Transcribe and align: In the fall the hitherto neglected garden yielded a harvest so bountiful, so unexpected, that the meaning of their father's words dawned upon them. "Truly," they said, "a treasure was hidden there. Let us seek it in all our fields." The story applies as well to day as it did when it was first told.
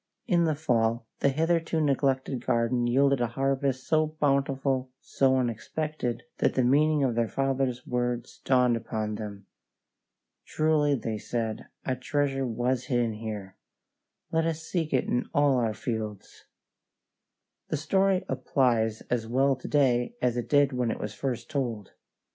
In 0.25 0.45
the 0.45 0.55
fall 0.55 1.05
the 1.19 1.29
hitherto 1.29 1.79
neglected 1.79 2.43
garden 2.43 2.87
yielded 2.87 3.21
a 3.21 3.27
harvest 3.27 3.85
so 3.85 4.07
bountiful, 4.19 4.89
so 4.99 5.37
unexpected, 5.37 6.23
that 6.39 6.55
the 6.55 6.63
meaning 6.63 7.03
of 7.03 7.13
their 7.13 7.27
father's 7.27 7.85
words 7.85 8.39
dawned 8.43 8.75
upon 8.75 9.13
them. 9.13 9.45
"Truly," 10.43 10.95
they 10.95 11.19
said, 11.19 11.67
"a 11.85 11.95
treasure 11.95 12.47
was 12.47 12.85
hidden 12.85 13.23
there. 13.23 13.57
Let 14.31 14.47
us 14.47 14.63
seek 14.63 14.91
it 14.91 15.03
in 15.05 15.29
all 15.35 15.57
our 15.57 15.75
fields." 15.75 16.47
The 17.67 17.77
story 17.77 18.25
applies 18.27 19.01
as 19.11 19.27
well 19.27 19.55
to 19.55 19.67
day 19.67 20.15
as 20.19 20.35
it 20.35 20.49
did 20.49 20.73
when 20.73 20.89
it 20.89 20.99
was 20.99 21.13
first 21.13 21.47
told. 21.47 21.91